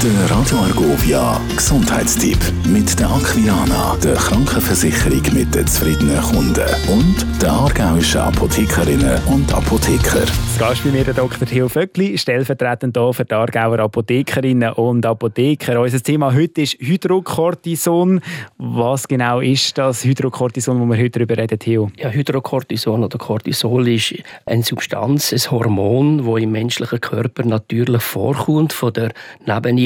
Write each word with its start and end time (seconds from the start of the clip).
Der 0.00 0.30
Radio 0.30 0.58
Argovia 0.58 1.40
Gesundheitstipp 1.56 2.38
mit 2.68 2.96
der 3.00 3.10
Aquilana, 3.10 3.96
der 3.96 4.14
Krankenversicherung 4.14 5.22
mit 5.34 5.52
den 5.52 5.66
zufriedenen 5.66 6.20
Kunden 6.22 6.68
und 6.88 7.42
der 7.42 7.50
aargauischen 7.50 8.20
Apothekerinnen 8.20 9.20
und 9.24 9.52
Apotheker. 9.52 10.20
Das 10.20 10.58
Gast 10.60 10.84
bei 10.84 10.90
mir 10.90 11.02
der 11.02 11.14
Dr. 11.14 11.48
Theo 11.48 11.68
Vöckli, 11.68 12.16
stellvertretend 12.16 12.96
hier 12.96 13.12
für 13.12 13.24
die 13.24 13.34
Aargauer 13.34 13.80
Apothekerinnen 13.80 14.72
und 14.74 15.04
Apotheker. 15.04 15.80
Unser 15.80 16.00
Thema 16.00 16.32
heute 16.32 16.62
ist 16.62 16.74
Hydrocortison. 16.78 18.20
Was 18.56 19.08
genau 19.08 19.40
ist 19.40 19.78
das 19.78 20.04
Hydrocortison, 20.04 20.80
wo 20.80 20.86
wir 20.86 20.96
heute 20.96 21.18
darüber 21.18 21.38
reden, 21.38 21.58
Theo? 21.58 21.90
Ja, 21.96 22.10
Hydrocortison 22.10 23.02
oder 23.02 23.18
Cortisol 23.18 23.88
ist 23.88 24.14
eine 24.46 24.62
Substanz, 24.62 25.32
ein 25.32 25.50
Hormon, 25.50 26.24
das 26.24 26.42
im 26.42 26.52
menschlichen 26.52 27.00
Körper 27.00 27.44
natürlich 27.44 28.02
vorkommt, 28.02 28.72
von 28.72 28.92
der 28.92 29.10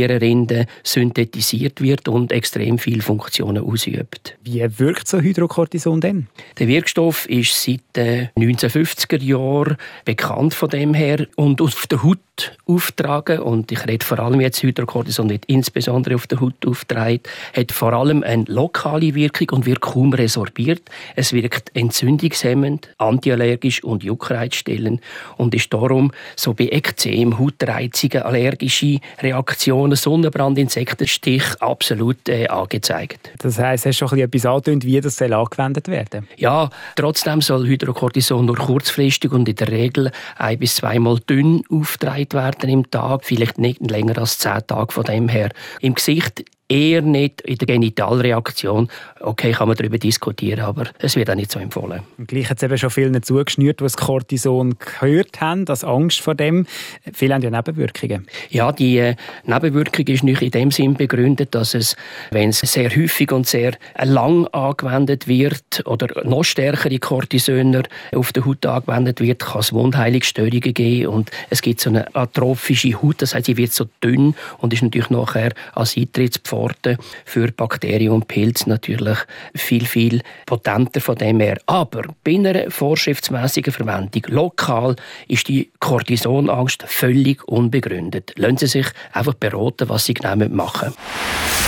Nebennierenrinde 0.03 0.67
synthetisiert 0.83 1.81
wird 1.81 2.09
und 2.09 2.33
extrem 2.33 2.79
viele 2.79 3.03
Funktionen 3.03 3.65
ausübt. 3.65 4.37
Wie 4.43 4.65
wirkt 4.79 5.09
so 5.09 5.21
Hydrocortison 5.21 6.01
denn? 6.01 6.27
Der 6.59 6.69
Wirkstoff 6.69 7.29
ist 7.29 7.63
seit 7.63 7.81
den 7.97 8.29
1950er 8.37 9.23
Jahren 9.23 9.77
bekannt 10.05 10.55
von 10.55 10.69
dem 10.71 10.95
her 10.95 11.27
und 11.37 11.61
auf 11.61 11.87
der 11.87 12.03
Haut 12.03 12.19
auftragen 12.67 13.41
und 13.41 13.71
ich 13.71 13.87
rede 13.87 14.05
vor 14.05 14.19
allem 14.19 14.41
jetzt 14.41 14.63
Hydrocortison 14.63 15.27
nicht 15.27 15.45
insbesondere 15.47 16.15
auf 16.15 16.27
der 16.27 16.41
Haut 16.41 16.67
auftragen, 16.67 17.21
hat 17.55 17.73
vor 17.73 17.93
allem 17.93 18.23
eine 18.23 18.45
lokale 18.49 19.15
Wirkung 19.15 19.51
und 19.51 19.67
wird 19.67 19.81
kaum 19.81 20.13
resorbiert. 20.13 20.83
Es 21.15 21.33
wirkt 21.33 21.71
entzündungshemmend, 21.77 22.89
antiallergisch 22.99 23.85
und 23.85 24.03
juckreizstellend 24.03 25.01
und 25.37 25.55
ist 25.55 25.73
darum 25.73 26.13
so 26.37 26.55
bei 26.55 26.69
Ekzem, 26.69 27.39
Hautreizungen, 27.39 28.23
allergische 28.23 29.01
Reaktionen, 29.21 29.92
Sonnenbrand, 29.97 30.59
Insektenstich 30.59 31.45
absolut 31.61 32.29
äh, 32.29 32.47
angezeigt. 32.49 33.31
Das 33.39 33.59
heisst, 33.59 33.87
hast 33.87 34.01
du 34.01 34.09
schon 34.09 34.19
etwas 34.19 34.47
angetönt, 34.47 34.85
wie 34.85 35.01
das 35.01 35.17
soll 35.17 35.33
angewendet 35.33 35.89
werden 35.89 36.29
Ja, 36.37 36.71
trotzdem 36.97 37.41
soll 37.41 37.67
Hydrocortison 37.67 38.45
nur 38.45 38.57
kurzfristig 38.57 39.33
und 39.33 39.49
in 39.49 39.57
der 39.57 39.69
Regel 39.69 40.11
ein 40.37 40.59
bis 40.59 40.77
zweimal 40.77 41.19
dünn 41.21 41.63
auftragen 41.71 42.33
werden 42.33 42.71
im 42.71 42.91
Tag, 42.91 43.25
vielleicht 43.25 43.59
nicht 43.59 43.91
länger 43.91 44.19
als 44.19 44.39
zehn 44.39 44.67
Tage 44.67 44.93
von 44.93 45.05
dem 45.05 45.29
her. 45.29 45.51
Im 45.81 45.95
Gesicht 45.95 46.45
eher 46.73 47.03
nicht 47.03 47.43
in 47.43 47.59
der 47.59 47.67
Genitalreaktion. 47.67 48.89
Okay, 49.21 49.53
kann 49.53 49.69
man 49.69 49.77
darüber 49.77 49.99
diskutieren, 49.99 50.61
aber 50.61 50.87
es 50.99 51.17
wird 51.17 51.29
auch 51.29 51.35
nicht 51.35 51.53
so 51.53 51.59
empfohlen. 51.59 52.03
Und 52.17 52.29
gleich 52.29 52.49
hat 52.49 52.57
es 52.57 52.63
eben 52.63 52.79
schon 52.79 52.91
vielen 52.91 53.23
zugeschnürt, 53.23 53.81
die 53.81 53.85
das 53.85 53.97
Cortison 53.97 54.77
gehört 54.79 55.41
haben, 55.41 55.65
das 55.67 55.85
Angst 55.85 56.21
vor 56.21 56.35
dem. 56.35 56.67
Viele 57.13 57.35
haben 57.35 57.43
ja 57.43 57.51
Nebenwirkungen. 57.51 58.27
Ja, 58.49 58.73
die 58.73 58.99
äh, 58.99 59.17
Nebenwirkung 59.45 60.07
ist 60.07 60.25
nicht 60.25 60.41
in 60.41 60.51
dem 60.51 60.71
Sinn 60.71 60.95
begründet, 60.95 61.55
dass 61.55 61.75
es, 61.75 61.95
wenn 62.31 62.51
es 62.51 62.61
sehr 62.61 62.91
häufig 62.91 63.31
und 63.33 63.47
sehr 63.47 63.75
lang 64.03 64.47
angewendet 64.49 65.29
wird 65.29 65.83
oder 65.85 66.25
noch 66.25 66.43
stärkere 66.43 66.99
Cortisoner 66.99 67.83
auf 68.15 68.33
der 68.33 68.47
Haut 68.47 68.65
angewendet 68.65 69.21
wird, 69.21 69.41
kann 69.41 69.61
es 69.61 69.73
Wundheilungsstörungen 69.73 70.75
geben 70.75 71.09
und 71.09 71.31
es 71.51 71.61
gibt 71.61 71.81
so 71.81 71.91
eine 71.91 72.15
atrophische 72.15 73.01
Haut, 73.03 73.21
das 73.21 73.35
heißt, 73.35 73.47
sie 73.47 73.57
wird 73.57 73.73
so 73.73 73.87
dünn 74.03 74.35
und 74.59 74.73
ist 74.73 74.83
natürlich 74.83 75.11
nachher 75.11 75.53
als 75.75 75.97
Eintrittspforte 75.97 76.62
Sorten 76.63 76.97
für 77.25 77.51
Bakterien 77.51 78.13
und 78.13 78.29
Pilze 78.29 78.69
natürlich 78.69 79.19
viel, 79.55 79.85
viel 79.85 80.23
potenter 80.47 81.01
von 81.01 81.17
dem 81.17 81.41
her. 81.41 81.59
Aber 81.67 82.03
bei 82.25 82.35
einer 82.35 82.71
vorschriftsmäßigen 82.71 83.73
Verwendung 83.73 84.23
lokal 84.29 84.97
ist 85.29 85.49
die 85.49 85.71
Cortisonangst 85.81 86.85
völlig 86.87 87.47
unbegründet. 87.49 88.33
Lassen 88.37 88.59
Sie 88.59 88.67
sich 88.67 88.87
einfach 89.13 89.35
beraten, 89.35 89.89
was 89.89 90.05
Sie 90.05 90.15
genau 90.15 90.37
machen 90.37 90.93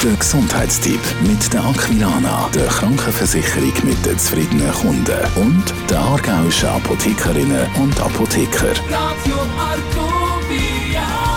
Der 0.03 0.12
Gesundheitstipp 0.12 1.01
mit 1.23 1.53
der 1.53 1.64
Aquilana, 1.64 2.48
der 2.55 2.67
Krankenversicherung 2.67 3.73
mit 3.84 4.06
den 4.06 4.19
zufriedenen 4.19 4.73
Kunden 4.73 5.19
und 5.36 5.64
der 5.91 5.98
aargauischen 5.98 6.68
Apothekerinnen 6.68 7.67
und 7.80 8.01
Apotheker. 8.01 8.74
Radio 8.91 9.36
Argovia. 9.58 11.33